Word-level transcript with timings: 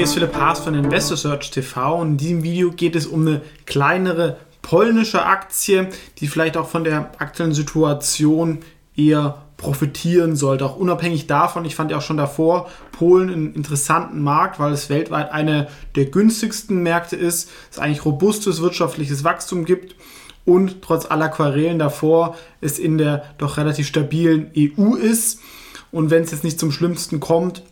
hier 0.00 0.06
ist 0.06 0.14
Philipp 0.14 0.34
Haas 0.34 0.60
von 0.60 0.72
Investor 0.72 1.14
Search 1.14 1.50
TV 1.50 2.00
und 2.00 2.12
in 2.12 2.16
diesem 2.16 2.42
Video 2.42 2.70
geht 2.70 2.96
es 2.96 3.06
um 3.06 3.20
eine 3.20 3.42
kleinere 3.66 4.38
polnische 4.62 5.26
Aktie, 5.26 5.90
die 6.16 6.26
vielleicht 6.26 6.56
auch 6.56 6.70
von 6.70 6.84
der 6.84 7.10
aktuellen 7.18 7.52
Situation 7.52 8.60
eher 8.96 9.42
profitieren 9.58 10.36
sollte. 10.36 10.64
Auch 10.64 10.76
unabhängig 10.76 11.26
davon, 11.26 11.66
ich 11.66 11.74
fand 11.74 11.90
ja 11.90 11.98
auch 11.98 12.02
schon 12.02 12.16
davor 12.16 12.70
Polen 12.92 13.28
einen 13.28 13.52
interessanten 13.52 14.22
Markt, 14.22 14.58
weil 14.58 14.72
es 14.72 14.88
weltweit 14.88 15.32
einer 15.32 15.68
der 15.96 16.06
günstigsten 16.06 16.82
Märkte 16.82 17.16
ist, 17.16 17.50
es 17.70 17.78
eigentlich 17.78 18.06
robustes 18.06 18.62
wirtschaftliches 18.62 19.22
Wachstum 19.22 19.66
gibt 19.66 19.96
und 20.46 20.80
trotz 20.80 21.04
aller 21.04 21.28
Querelen 21.28 21.78
davor 21.78 22.38
es 22.62 22.78
in 22.78 22.96
der 22.96 23.24
doch 23.36 23.58
relativ 23.58 23.86
stabilen 23.86 24.50
EU 24.56 24.94
ist. 24.94 25.40
Und 25.92 26.08
wenn 26.08 26.22
es 26.22 26.30
jetzt 26.30 26.44
nicht 26.44 26.58
zum 26.58 26.72
Schlimmsten 26.72 27.20
kommt, 27.20 27.64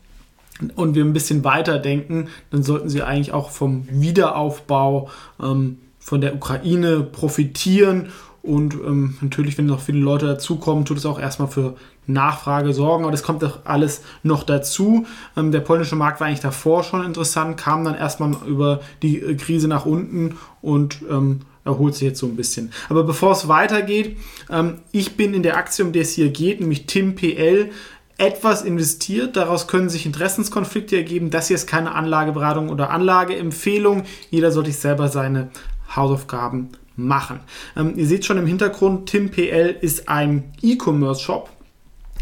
und 0.75 0.95
wir 0.95 1.05
ein 1.05 1.13
bisschen 1.13 1.45
weiter 1.45 1.79
denken, 1.79 2.29
dann 2.51 2.63
sollten 2.63 2.89
sie 2.89 3.03
eigentlich 3.03 3.33
auch 3.33 3.51
vom 3.51 3.87
Wiederaufbau 3.91 5.11
ähm, 5.43 5.79
von 5.99 6.21
der 6.21 6.35
Ukraine 6.35 7.01
profitieren. 7.03 8.09
Und 8.43 8.75
ähm, 8.75 9.19
natürlich, 9.21 9.59
wenn 9.59 9.67
noch 9.67 9.81
viele 9.81 9.99
Leute 9.99 10.27
dazukommen, 10.27 10.85
tut 10.85 10.97
es 10.97 11.07
auch 11.07 11.21
erstmal 11.21 11.49
für 11.49 11.77
Nachfrage 12.07 12.73
sorgen. 12.73 13.05
Aber 13.05 13.13
das 13.13 13.23
kommt 13.23 13.43
doch 13.43 13.61
alles 13.65 14.03
noch 14.23 14.43
dazu. 14.43 15.07
Ähm, 15.37 15.53
der 15.53 15.61
polnische 15.61 15.97
Markt 15.97 16.21
war 16.21 16.27
eigentlich 16.27 16.41
davor 16.41 16.83
schon 16.83 17.05
interessant, 17.05 17.57
kam 17.57 17.85
dann 17.85 17.95
erstmal 17.95 18.33
über 18.47 18.81
die 19.03 19.21
äh, 19.21 19.35
Krise 19.35 19.69
nach 19.69 19.87
unten 19.87 20.37
und 20.63 21.03
ähm, 21.11 21.41
erholt 21.65 21.95
sich 21.95 22.03
jetzt 22.03 22.19
so 22.19 22.27
ein 22.27 22.37
bisschen. 22.37 22.73
Aber 22.89 23.05
bevor 23.05 23.33
es 23.33 23.47
weitergeht, 23.49 24.17
ähm, 24.51 24.79
ich 24.91 25.17
bin 25.17 25.35
in 25.35 25.43
der 25.43 25.57
Aktie, 25.57 25.85
um 25.85 25.93
die 25.93 26.01
es 26.01 26.13
hier 26.13 26.31
geht, 26.31 26.61
nämlich 26.61 26.87
TimPL, 26.87 27.71
etwas 28.19 28.63
investiert. 28.63 29.37
Daraus 29.37 29.69
können 29.69 29.89
sich 29.89 30.05
Interessenskonflikte 30.05 30.97
ergeben. 30.97 31.31
Das 31.31 31.47
hier 31.47 31.55
ist 31.55 31.67
keine 31.67 31.95
Anlageberatung 31.95 32.69
oder 32.69 32.91
Anlageempfehlung. 32.91 34.03
Jeder 34.31 34.51
sollte 34.51 34.71
sich 34.71 34.81
selber 34.81 35.09
seine 35.09 35.51
Hausaufgaben 35.95 36.71
machen. 36.97 37.41
Ähm, 37.77 37.95
ihr 37.97 38.07
seht 38.07 38.27
schon 38.27 38.37
im 38.37 38.47
Hintergrund, 38.47 39.09
TimPL 39.09 39.77
ist 39.81 40.09
ein 40.09 40.53
E-Commerce-Shop. 40.61 41.49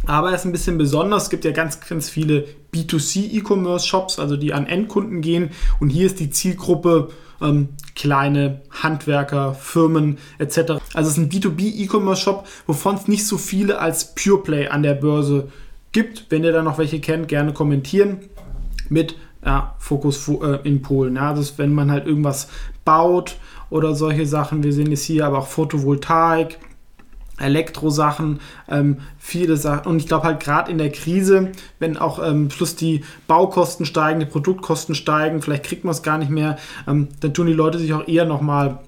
Aber 0.04 0.28
er 0.28 0.36
ist 0.36 0.44
ein 0.44 0.52
bisschen 0.52 0.78
besonders. 0.78 1.24
Es 1.24 1.30
gibt 1.30 1.44
ja 1.44 1.50
ganz, 1.50 1.80
ganz 1.80 2.08
viele 2.08 2.46
B2C-E-Commerce-Shops, 2.72 4.20
also 4.20 4.36
die 4.36 4.52
an 4.52 4.66
Endkunden 4.66 5.20
gehen. 5.22 5.50
Und 5.80 5.88
hier 5.88 6.06
ist 6.06 6.20
die 6.20 6.30
Zielgruppe 6.30 7.08
ähm, 7.40 7.70
kleine 7.96 8.60
Handwerker, 8.70 9.54
Firmen 9.54 10.18
etc. 10.38 10.58
Also 10.94 11.10
es 11.10 11.16
ist 11.16 11.16
ein 11.16 11.30
B2B-E-Commerce-Shop, 11.30 12.46
wovon 12.66 12.96
es 12.96 13.08
nicht 13.08 13.26
so 13.26 13.38
viele 13.38 13.80
als 13.80 14.14
Pure 14.14 14.42
Play 14.42 14.68
an 14.68 14.82
der 14.82 14.94
Börse 14.94 15.44
gibt 15.44 15.65
gibt. 15.96 16.26
Wenn 16.28 16.44
ihr 16.44 16.52
da 16.52 16.62
noch 16.62 16.76
welche 16.76 17.00
kennt, 17.00 17.26
gerne 17.26 17.54
kommentieren 17.54 18.18
mit 18.90 19.16
ja, 19.42 19.74
Fokus 19.78 20.28
äh, 20.28 20.58
in 20.62 20.82
Polen. 20.82 21.16
Ja, 21.16 21.32
das 21.32 21.56
wenn 21.56 21.72
man 21.72 21.90
halt 21.90 22.06
irgendwas 22.06 22.48
baut 22.84 23.38
oder 23.70 23.94
solche 23.94 24.26
Sachen. 24.26 24.62
Wir 24.62 24.74
sehen 24.74 24.92
es 24.92 25.04
hier 25.04 25.24
aber 25.24 25.38
auch 25.38 25.46
Photovoltaik, 25.46 26.58
Elektrosachen, 27.38 28.40
ähm, 28.68 28.98
viele 29.16 29.56
Sachen. 29.56 29.86
Und 29.90 29.96
ich 29.96 30.06
glaube 30.06 30.26
halt 30.26 30.40
gerade 30.40 30.70
in 30.70 30.76
der 30.76 30.92
Krise, 30.92 31.52
wenn 31.78 31.96
auch 31.96 32.22
ähm, 32.22 32.48
plus 32.48 32.76
die 32.76 33.02
Baukosten 33.26 33.86
steigen, 33.86 34.20
die 34.20 34.26
Produktkosten 34.26 34.94
steigen, 34.94 35.40
vielleicht 35.40 35.64
kriegt 35.64 35.84
man 35.84 35.92
es 35.92 36.02
gar 36.02 36.18
nicht 36.18 36.30
mehr, 36.30 36.58
ähm, 36.86 37.08
dann 37.20 37.32
tun 37.32 37.46
die 37.46 37.54
Leute 37.54 37.78
sich 37.78 37.94
auch 37.94 38.06
eher 38.06 38.26
nochmal 38.26 38.80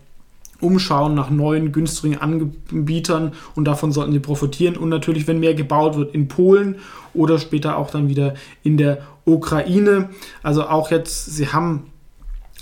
umschauen 0.61 1.15
nach 1.15 1.31
neuen, 1.31 1.73
günstigen 1.73 2.19
Anbietern 2.19 3.33
und 3.55 3.65
davon 3.67 3.93
sollten 3.93 4.13
sie 4.13 4.21
profitieren. 4.21 4.77
Und 4.77 4.89
natürlich, 4.89 5.27
wenn 5.29 5.41
mehr 5.41 5.55
gebaut 5.55 5.97
wird 5.97 6.15
in 6.15 6.29
Polen 6.29 6.77
oder 7.15 7.39
später 7.39 7.77
auch 7.77 7.91
dann 7.91 8.09
wieder 8.09 8.35
in 8.63 8.77
der 8.77 8.99
Ukraine. 9.25 10.11
Also 10.43 10.65
auch 10.67 10.91
jetzt, 10.91 11.27
sie 11.27 11.49
haben 11.49 11.85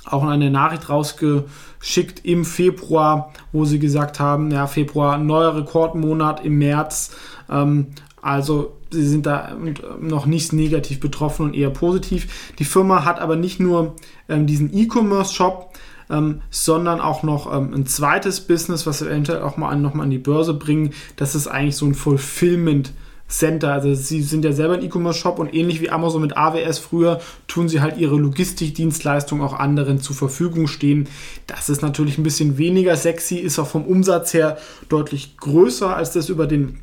auch 0.05 0.22
eine 0.24 0.51
Nachricht 0.51 0.89
rausgeschickt 0.89 2.24
im 2.24 2.45
Februar, 2.45 3.33
wo 3.52 3.64
sie 3.64 3.79
gesagt 3.79 4.20
haben, 4.20 4.51
ja, 4.51 4.67
Februar, 4.67 5.18
neuer 5.18 5.57
Rekordmonat 5.57 6.45
im 6.45 6.58
März. 6.58 7.17
Ähm, 7.51 7.89
also 8.23 8.77
sie 8.90 9.07
sind 9.07 9.27
da 9.27 9.57
noch 10.01 10.27
nicht 10.27 10.52
negativ 10.52 11.01
betroffen 11.01 11.46
und 11.46 11.55
eher 11.55 11.70
positiv. 11.70 12.52
Die 12.58 12.64
Firma 12.64 13.05
hat 13.05 13.20
aber 13.20 13.36
nicht 13.36 13.61
nur 13.61 13.95
ähm, 14.28 14.46
diesen 14.46 14.77
E-Commerce-Shop, 14.77 15.73
ähm, 16.11 16.42
sondern 16.50 17.00
auch 17.00 17.22
noch 17.22 17.52
ähm, 17.52 17.72
ein 17.74 17.86
zweites 17.86 18.40
Business, 18.40 18.86
was 18.86 19.00
wir 19.00 19.11
eventuell 19.11 19.42
auch 19.42 19.56
mal 19.56 19.70
an, 19.70 19.83
noch 19.83 19.94
mal 19.94 20.05
an 20.05 20.11
die 20.11 20.18
Börse 20.18 20.55
bringen. 20.55 20.92
Das 21.17 21.34
ist 21.34 21.46
eigentlich 21.46 21.77
so 21.77 21.86
ein 21.86 21.94
Fulfillment. 21.94 22.92
Center, 23.28 23.72
also 23.72 23.92
sie 23.92 24.22
sind 24.22 24.45
ja 24.45 24.52
selber 24.52 24.74
ein 24.74 24.84
E-Commerce-Shop 24.84 25.40
und 25.40 25.52
ähnlich 25.52 25.80
wie 25.80 25.90
Amazon 25.90 26.22
mit 26.22 26.36
AWS 26.36 26.78
früher 26.78 27.20
tun 27.48 27.68
sie 27.68 27.80
halt 27.80 27.96
ihre 27.96 28.16
Logistikdienstleistungen 28.16 29.45
auch 29.45 29.52
anderen 29.52 30.00
zur 30.00 30.14
Verfügung 30.14 30.68
stehen. 30.68 31.08
Das 31.48 31.68
ist 31.68 31.83
natürlich 31.83 32.18
ein 32.18 32.22
bisschen 32.22 32.56
weniger 32.56 32.96
sexy, 32.96 33.36
ist 33.39 33.58
auch 33.58 33.66
vom 33.66 33.84
Umsatz 33.84 34.33
her 34.33 34.58
deutlich 34.89 35.36
größer 35.39 35.96
als 35.96 36.12
das 36.12 36.28
über 36.28 36.46
den 36.46 36.78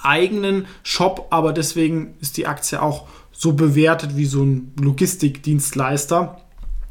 eigenen 0.00 0.66
Shop, 0.84 1.26
aber 1.30 1.52
deswegen 1.52 2.14
ist 2.20 2.36
die 2.36 2.46
Aktie 2.46 2.80
auch 2.80 3.06
so 3.32 3.54
bewertet 3.54 4.16
wie 4.16 4.26
so 4.26 4.44
ein 4.44 4.72
Logistikdienstleister 4.80 6.40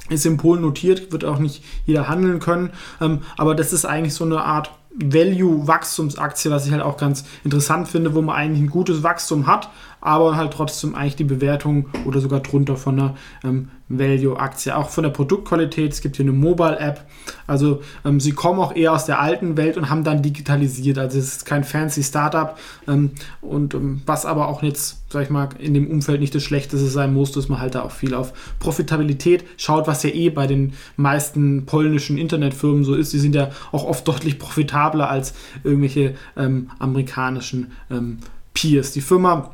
ist 0.09 0.25
in 0.25 0.37
Polen 0.37 0.61
notiert, 0.61 1.11
wird 1.11 1.25
auch 1.25 1.39
nicht 1.39 1.63
jeder 1.85 2.07
handeln 2.09 2.39
können. 2.39 2.71
Ähm, 2.99 3.19
aber 3.37 3.55
das 3.55 3.73
ist 3.73 3.85
eigentlich 3.85 4.13
so 4.13 4.25
eine 4.25 4.43
Art 4.43 4.71
Value-Wachstumsaktie, 4.95 6.51
was 6.51 6.67
ich 6.67 6.71
halt 6.71 6.83
auch 6.83 6.97
ganz 6.97 7.25
interessant 7.43 7.87
finde, 7.87 8.13
wo 8.13 8.21
man 8.21 8.35
eigentlich 8.35 8.61
ein 8.61 8.69
gutes 8.69 9.01
Wachstum 9.01 9.47
hat, 9.47 9.69
aber 10.01 10.35
halt 10.35 10.53
trotzdem 10.53 10.93
eigentlich 10.93 11.15
die 11.15 11.23
Bewertung 11.23 11.89
oder 12.05 12.19
sogar 12.19 12.41
drunter 12.41 12.75
von 12.75 12.99
einer 12.99 13.15
ähm, 13.43 13.69
Value-Aktie. 13.99 14.75
Auch 14.75 14.89
von 14.89 15.03
der 15.03 15.11
Produktqualität, 15.11 15.93
es 15.93 16.01
gibt 16.01 16.15
hier 16.15 16.25
eine 16.25 16.31
Mobile-App, 16.31 17.05
also 17.47 17.81
ähm, 18.05 18.19
sie 18.19 18.31
kommen 18.31 18.59
auch 18.59 18.75
eher 18.75 18.93
aus 18.93 19.05
der 19.05 19.19
alten 19.19 19.57
Welt 19.57 19.77
und 19.77 19.89
haben 19.89 20.03
dann 20.03 20.21
digitalisiert, 20.21 20.97
also 20.97 21.17
es 21.17 21.37
ist 21.37 21.45
kein 21.45 21.63
fancy 21.63 22.03
Startup 22.03 22.57
ähm, 22.87 23.11
und 23.41 23.73
ähm, 23.73 24.01
was 24.05 24.25
aber 24.25 24.47
auch 24.47 24.63
jetzt, 24.63 25.03
sag 25.09 25.23
ich 25.23 25.29
mal, 25.29 25.49
in 25.59 25.73
dem 25.73 25.89
Umfeld 25.89 26.19
nicht 26.19 26.33
das 26.35 26.43
Schlechteste 26.43 26.87
sein 26.87 27.13
muss, 27.13 27.31
dass 27.31 27.49
man 27.49 27.59
halt 27.59 27.75
da 27.75 27.83
auch 27.83 27.91
viel 27.91 28.13
auf 28.13 28.33
Profitabilität 28.59 29.45
schaut, 29.57 29.87
was 29.87 30.03
ja 30.03 30.09
eh 30.09 30.29
bei 30.29 30.47
den 30.47 30.73
meisten 30.97 31.65
polnischen 31.65 32.17
Internetfirmen 32.17 32.83
so 32.83 32.95
ist. 32.95 33.13
Die 33.13 33.19
sind 33.19 33.35
ja 33.35 33.49
auch 33.71 33.85
oft 33.85 34.07
deutlich 34.07 34.39
profitabler 34.39 35.09
als 35.09 35.33
irgendwelche 35.63 36.15
ähm, 36.37 36.69
amerikanischen 36.79 37.71
ähm, 37.89 38.19
Peers. 38.53 38.91
Die 38.91 39.01
Firma 39.01 39.51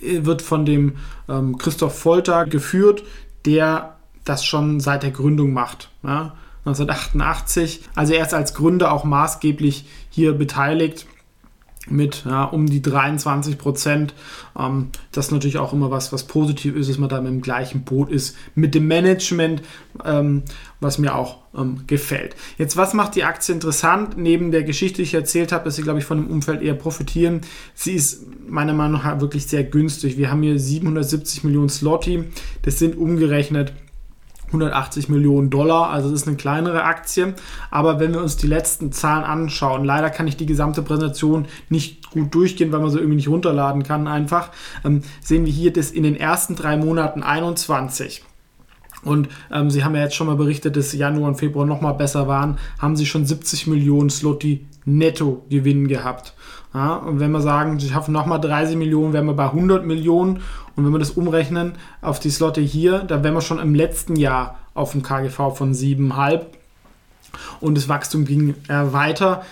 wird 0.00 0.42
von 0.42 0.64
dem 0.64 0.96
ähm, 1.28 1.58
Christoph 1.58 1.98
Folter 1.98 2.46
geführt, 2.46 3.02
der 3.46 3.96
das 4.24 4.44
schon 4.44 4.80
seit 4.80 5.02
der 5.02 5.10
Gründung 5.10 5.52
macht. 5.52 5.90
Ja? 6.02 6.34
1988. 6.64 7.82
Also 7.94 8.12
er 8.12 8.24
ist 8.24 8.34
als 8.34 8.54
Gründer 8.54 8.92
auch 8.92 9.04
maßgeblich 9.04 9.86
hier 10.10 10.34
beteiligt 10.34 11.06
mit 11.90 12.24
ja, 12.24 12.44
um 12.44 12.66
die 12.66 12.82
23 12.82 13.58
Prozent. 13.58 14.14
Ähm, 14.58 14.88
das 15.12 15.26
ist 15.26 15.32
natürlich 15.32 15.58
auch 15.58 15.72
immer 15.72 15.90
was, 15.90 16.12
was 16.12 16.24
positiv 16.24 16.76
ist, 16.76 16.88
dass 16.88 16.98
man 16.98 17.08
da 17.08 17.20
mit 17.20 17.30
dem 17.30 17.40
gleichen 17.40 17.82
Boot 17.82 18.10
ist, 18.10 18.36
mit 18.54 18.74
dem 18.74 18.86
Management, 18.88 19.62
ähm, 20.04 20.42
was 20.80 20.98
mir 20.98 21.14
auch 21.14 21.38
ähm, 21.56 21.84
gefällt. 21.86 22.36
Jetzt, 22.58 22.76
was 22.76 22.94
macht 22.94 23.14
die 23.14 23.24
Aktie 23.24 23.54
interessant? 23.54 24.16
Neben 24.16 24.50
der 24.50 24.62
Geschichte, 24.62 24.96
die 24.96 25.02
ich 25.02 25.14
erzählt 25.14 25.52
habe, 25.52 25.64
dass 25.64 25.76
sie, 25.76 25.82
glaube 25.82 25.98
ich, 25.98 26.04
von 26.04 26.18
dem 26.18 26.30
Umfeld 26.30 26.62
eher 26.62 26.74
profitieren. 26.74 27.40
Sie 27.74 27.92
ist 27.92 28.24
meiner 28.48 28.72
Meinung 28.72 29.02
nach 29.02 29.20
wirklich 29.20 29.46
sehr 29.46 29.64
günstig. 29.64 30.16
Wir 30.16 30.30
haben 30.30 30.42
hier 30.42 30.58
770 30.58 31.44
Millionen 31.44 31.68
Slotty. 31.68 32.24
Das 32.62 32.78
sind 32.78 32.96
umgerechnet 32.96 33.72
180 34.50 35.08
Millionen 35.08 35.50
Dollar, 35.50 35.90
also 35.90 36.10
das 36.10 36.22
ist 36.22 36.28
eine 36.28 36.36
kleinere 36.36 36.84
Aktie. 36.84 37.34
Aber 37.70 38.00
wenn 38.00 38.12
wir 38.12 38.20
uns 38.20 38.36
die 38.36 38.46
letzten 38.46 38.92
Zahlen 38.92 39.24
anschauen, 39.24 39.84
leider 39.84 40.10
kann 40.10 40.28
ich 40.28 40.36
die 40.36 40.46
gesamte 40.46 40.82
Präsentation 40.82 41.46
nicht 41.68 42.10
gut 42.10 42.34
durchgehen, 42.34 42.72
weil 42.72 42.80
man 42.80 42.90
sie 42.90 42.98
irgendwie 42.98 43.16
nicht 43.16 43.28
runterladen 43.28 43.82
kann 43.82 44.08
einfach, 44.08 44.50
ähm, 44.84 45.02
sehen 45.22 45.46
wir 45.46 45.52
hier, 45.52 45.72
dass 45.72 45.90
in 45.90 46.02
den 46.02 46.16
ersten 46.16 46.56
drei 46.56 46.76
Monaten 46.76 47.22
21 47.22 48.24
und 49.02 49.28
ähm, 49.50 49.70
Sie 49.70 49.84
haben 49.84 49.94
ja 49.94 50.02
jetzt 50.02 50.14
schon 50.14 50.26
mal 50.26 50.36
berichtet, 50.36 50.76
dass 50.76 50.92
Januar 50.92 51.28
und 51.28 51.36
Februar 51.36 51.66
noch 51.66 51.80
mal 51.80 51.92
besser 51.92 52.28
waren, 52.28 52.58
haben 52.78 52.96
Sie 52.96 53.06
schon 53.06 53.24
70 53.24 53.66
Millionen 53.66 54.10
Slotty 54.10 54.66
Netto-Gewinn 54.84 55.88
gehabt. 55.88 56.34
Ja, 56.72 56.96
und 56.96 57.20
wenn 57.20 57.32
wir 57.32 57.40
sagen, 57.40 57.80
Sie 57.80 57.88
schaffen 57.88 58.12
noch 58.12 58.26
mal 58.26 58.38
30 58.38 58.76
Millionen, 58.76 59.12
wären 59.12 59.26
wir 59.26 59.34
bei 59.34 59.46
100 59.46 59.84
Millionen. 59.84 60.42
Und 60.76 60.84
wenn 60.84 60.92
wir 60.92 60.98
das 60.98 61.10
umrechnen 61.10 61.72
auf 62.00 62.20
die 62.20 62.30
Slotte 62.30 62.60
hier, 62.60 63.00
dann 63.00 63.24
wären 63.24 63.34
wir 63.34 63.40
schon 63.40 63.58
im 63.58 63.74
letzten 63.74 64.16
Jahr 64.16 64.58
auf 64.74 64.92
dem 64.92 65.02
KGV 65.02 65.56
von 65.56 65.74
7,5. 65.74 66.42
Und 67.60 67.76
das 67.76 67.88
Wachstum 67.88 68.24
ging 68.24 68.54
äh, 68.68 68.92
weiter 68.92 69.42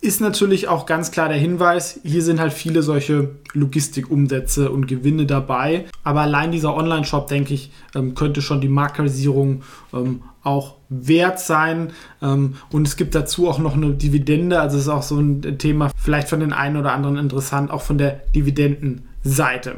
ist 0.00 0.20
natürlich 0.20 0.68
auch 0.68 0.86
ganz 0.86 1.10
klar 1.10 1.28
der 1.28 1.38
Hinweis, 1.38 2.00
hier 2.04 2.22
sind 2.22 2.38
halt 2.40 2.52
viele 2.52 2.82
solche 2.82 3.30
Logistikumsätze 3.52 4.70
und 4.70 4.86
Gewinne 4.86 5.26
dabei. 5.26 5.86
Aber 6.04 6.20
allein 6.20 6.52
dieser 6.52 6.74
Online-Shop, 6.74 7.26
denke 7.26 7.54
ich, 7.54 7.72
ähm, 7.94 8.14
könnte 8.14 8.40
schon 8.40 8.60
die 8.60 8.68
Marktarisierung 8.68 9.62
ähm, 9.92 10.22
auch 10.48 10.76
wert 10.88 11.38
sein. 11.38 11.92
Ähm, 12.22 12.54
und 12.72 12.88
es 12.88 12.96
gibt 12.96 13.14
dazu 13.14 13.48
auch 13.48 13.58
noch 13.58 13.74
eine 13.74 13.92
Dividende. 13.92 14.60
Also 14.60 14.78
ist 14.78 14.88
auch 14.88 15.02
so 15.02 15.18
ein 15.18 15.58
Thema, 15.58 15.90
vielleicht 15.96 16.28
von 16.28 16.40
den 16.40 16.52
einen 16.52 16.76
oder 16.76 16.92
anderen 16.92 17.18
interessant, 17.18 17.70
auch 17.70 17.82
von 17.82 17.98
der 17.98 18.20
Dividendenseite. 18.34 19.76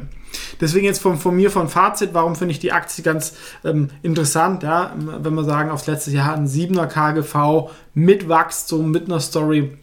Deswegen 0.61 0.85
jetzt 0.85 1.01
von, 1.01 1.17
von 1.17 1.35
mir 1.35 1.51
von 1.51 1.67
Fazit, 1.67 2.11
warum 2.13 2.35
finde 2.35 2.53
ich 2.53 2.59
die 2.59 2.71
Aktie 2.71 3.03
ganz 3.03 3.35
ähm, 3.65 3.89
interessant, 4.01 4.63
ja, 4.63 4.95
wenn 4.95 5.33
wir 5.33 5.43
sagen, 5.43 5.69
aufs 5.69 5.87
letzte 5.87 6.11
Jahr 6.11 6.35
ein 6.35 6.47
7er 6.47 6.87
KGV 6.87 7.69
mit 7.93 8.29
Wachstum, 8.29 8.91
mit 8.91 9.05
einer 9.05 9.19
Story, 9.19 9.77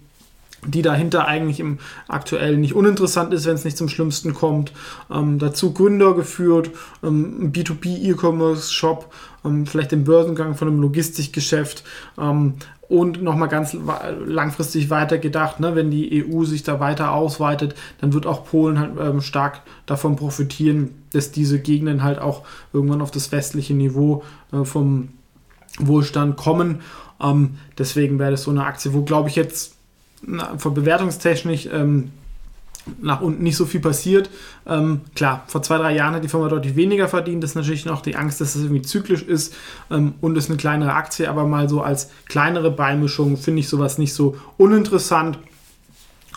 die 0.67 0.83
dahinter 0.83 1.27
eigentlich 1.27 1.61
im 1.61 1.79
aktuellen 2.09 2.61
nicht 2.61 2.75
uninteressant 2.75 3.33
ist, 3.33 3.47
wenn 3.47 3.55
es 3.55 3.65
nicht 3.65 3.77
zum 3.77 3.89
Schlimmsten 3.89 4.35
kommt. 4.35 4.73
Ähm, 5.11 5.39
dazu 5.39 5.73
Gründer 5.73 6.15
geführt, 6.15 6.71
ähm, 7.03 7.53
B2B 7.53 8.11
E-Commerce 8.11 8.73
Shop, 8.73 9.13
ähm, 9.45 9.67
vielleicht 9.67 9.93
den 9.93 10.05
Börsengang 10.05 10.57
von 10.57 10.69
einem 10.69 10.81
Logistikgeschäft 10.81 11.85
ähm, 12.19 12.55
und 12.89 13.23
nochmal 13.23 13.49
ganz 13.49 13.77
langfristig 14.27 14.89
weitergedacht, 14.89 15.61
ne, 15.61 15.75
wenn 15.75 15.91
die 15.91 16.25
EU 16.25 16.45
sich 16.45 16.63
da 16.63 16.81
weiter 16.81 17.13
ausweitet, 17.13 17.75
dann 18.01 18.15
wird 18.15 18.27
auch 18.27 18.47
Polen 18.47 18.79
halt 18.79 18.93
ähm, 18.99 19.21
stark 19.21 19.61
davon 19.87 20.17
profitieren, 20.17 21.03
dass 21.13 21.31
diese 21.31 21.61
Gegenden 21.61 22.03
halt 22.03 22.19
auch 22.19 22.45
irgendwann 22.73 23.03
auf 23.03 23.11
das 23.11 23.31
westliche 23.31 23.75
Niveau 23.75 24.25
äh, 24.53 24.65
vom 24.65 25.11
Wohlstand 25.79 26.37
kommen. 26.37 26.81
Ähm, 27.21 27.59
deswegen 27.77 28.19
wäre 28.19 28.31
das 28.31 28.45
so 28.45 28.51
eine 28.51 28.65
Aktie, 28.65 28.95
wo 28.95 29.03
glaube 29.03 29.29
ich 29.29 29.37
jetzt 29.37 29.78
von 30.59 30.75
bewertungstechnisch 30.75 31.69
ähm, 31.73 32.11
nach 33.03 33.21
unten 33.21 33.43
nicht 33.43 33.57
so 33.57 33.67
viel 33.67 33.81
passiert. 33.81 34.31
Ähm, 34.67 35.03
klar, 35.15 35.45
vor 35.47 35.63
zwei, 35.63 35.79
drei 35.79 35.95
Jahren 35.95 36.15
hat 36.15 36.25
die 36.25 36.29
Firma 36.29 36.49
deutlich 36.49 36.77
weniger 36.77 37.09
verdient. 37.09 37.43
Das 37.43 37.51
ist 37.51 37.57
natürlich 37.57 37.85
noch 37.85 38.01
die 38.03 38.17
Angst, 38.17 38.41
dass 38.41 38.55
es 38.55 38.63
irgendwie 38.63 38.83
zyklisch 38.83 39.23
ist 39.23 39.55
ähm, 39.91 40.15
und 40.21 40.37
ist 40.37 40.49
eine 40.49 40.57
kleinere 40.57 40.95
Aktie, 40.95 41.29
aber 41.29 41.47
mal 41.47 41.69
so 41.69 41.83
als 41.83 42.11
kleinere 42.27 42.71
Beimischung 42.71 43.37
finde 43.37 43.61
ich 43.61 43.69
sowas 43.69 43.99
nicht 43.99 44.15
so 44.15 44.37
uninteressant. 44.57 45.39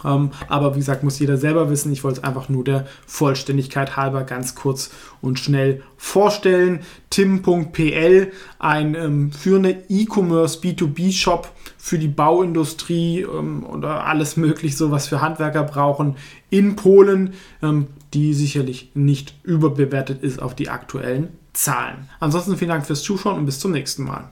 Ähm, 0.06 0.32
aber 0.48 0.76
wie 0.76 0.80
gesagt, 0.80 1.04
muss 1.04 1.20
jeder 1.20 1.38
selber 1.38 1.70
wissen. 1.70 1.92
Ich 1.92 2.04
wollte 2.04 2.20
es 2.20 2.24
einfach 2.24 2.50
nur 2.50 2.64
der 2.64 2.88
Vollständigkeit 3.06 3.98
halber 3.98 4.24
ganz 4.24 4.56
kurz 4.56 4.92
und 5.22 5.40
schnell 5.40 5.84
vorstellen. 5.98 6.80
Tim.pl, 7.10 8.32
ein 8.60 8.96
ähm, 8.96 9.32
führender 9.32 9.74
E-Commerce 9.90 10.60
B2B-Shop 10.60 11.50
für 11.78 11.98
die 11.98 12.08
Bauindustrie 12.08 13.22
ähm, 13.22 13.66
oder 13.66 14.06
alles 14.06 14.38
möglich, 14.38 14.78
so 14.78 14.92
was 14.92 15.08
für 15.08 15.22
Handwerker 15.22 15.64
brauchen 15.64 16.16
in 16.50 16.76
Polen, 16.76 17.34
ähm, 17.62 17.88
die 18.14 18.34
sicherlich 18.34 18.92
nicht 18.94 19.34
überbewertet 19.44 20.22
ist 20.22 20.42
auf 20.42 20.56
die 20.56 20.70
aktuellen 20.70 21.30
Zahlen. 21.54 22.10
Ansonsten 22.20 22.58
vielen 22.58 22.70
Dank 22.70 22.86
fürs 22.86 23.04
Zuschauen 23.04 23.38
und 23.38 23.46
bis 23.46 23.60
zum 23.60 23.72
nächsten 23.72 24.04
Mal. 24.04 24.30